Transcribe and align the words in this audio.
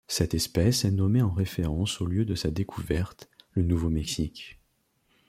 Cette 0.07 0.33
espèce 0.33 0.83
est 0.83 0.89
nommée 0.89 1.21
en 1.21 1.29
référence 1.29 2.01
au 2.01 2.07
lieu 2.07 2.25
de 2.25 2.33
sa 2.33 2.49
découverte, 2.49 3.29
le 3.51 3.61
Nouveau-Mexique. 3.61 4.57